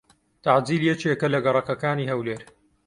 تەعجیل 0.43 0.81
یەکێکە 0.91 1.27
لە 1.33 1.39
گەڕەکەکانی 1.45 2.09
هەولێر. 2.11 2.41